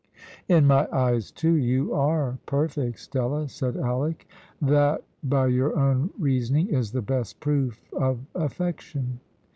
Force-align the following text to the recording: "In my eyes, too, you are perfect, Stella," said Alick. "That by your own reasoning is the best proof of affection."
"In 0.47 0.65
my 0.65 0.87
eyes, 0.91 1.29
too, 1.29 1.53
you 1.53 1.93
are 1.93 2.39
perfect, 2.47 2.97
Stella," 2.97 3.47
said 3.47 3.77
Alick. 3.77 4.27
"That 4.59 5.03
by 5.23 5.45
your 5.45 5.77
own 5.77 6.09
reasoning 6.17 6.69
is 6.69 6.91
the 6.91 7.03
best 7.03 7.39
proof 7.39 7.79
of 7.93 8.17
affection." 8.33 9.19